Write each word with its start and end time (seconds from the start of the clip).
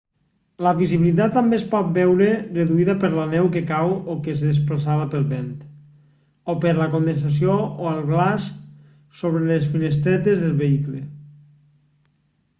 la 0.65 0.69
visibilitat 0.77 1.33
també 1.39 1.57
es 1.59 1.65
pot 1.73 1.89
veure 1.97 2.29
reduïda 2.53 2.93
per 3.03 3.09
la 3.15 3.25
neu 3.33 3.49
que 3.55 3.61
cau 3.71 3.91
o 4.13 4.15
que 4.27 4.33
és 4.37 4.39
desplaçada 4.45 5.05
pel 5.11 5.27
vent 5.33 5.51
o 6.53 6.55
per 6.63 6.73
la 6.79 6.89
condensació 6.95 7.57
o 7.83 7.89
el 7.91 8.01
glaç 8.13 8.47
sobre 9.21 9.43
les 9.51 9.69
finestretes 9.75 10.41
del 10.45 10.57
vehicle 10.63 11.03